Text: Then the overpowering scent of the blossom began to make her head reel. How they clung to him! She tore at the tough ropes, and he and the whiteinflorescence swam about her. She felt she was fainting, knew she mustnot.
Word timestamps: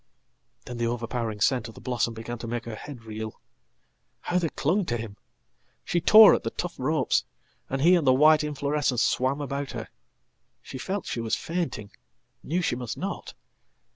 Then 0.65 0.77
the 0.77 0.87
overpowering 0.87 1.39
scent 1.41 1.67
of 1.67 1.75
the 1.75 1.79
blossom 1.79 2.15
began 2.15 2.39
to 2.39 2.47
make 2.47 2.65
her 2.65 2.73
head 2.73 3.03
reel. 3.03 3.39
How 4.21 4.39
they 4.39 4.49
clung 4.49 4.83
to 4.85 4.97
him! 4.97 5.15
She 5.85 6.01
tore 6.01 6.33
at 6.33 6.41
the 6.41 6.49
tough 6.49 6.73
ropes, 6.79 7.23
and 7.69 7.83
he 7.83 7.93
and 7.93 8.07
the 8.07 8.11
whiteinflorescence 8.11 8.97
swam 8.99 9.39
about 9.41 9.73
her. 9.73 9.89
She 10.63 10.79
felt 10.79 11.05
she 11.05 11.21
was 11.21 11.35
fainting, 11.35 11.91
knew 12.41 12.63
she 12.63 12.75
mustnot. 12.75 13.35